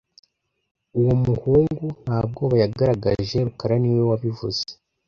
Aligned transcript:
Uwo 0.99 1.13
muhungu 1.23 1.85
nta 2.03 2.17
bwoba 2.27 2.55
yagaragaje 2.63 3.37
rukara 3.47 3.75
niwe 3.81 4.01
wabivuze 4.09 4.63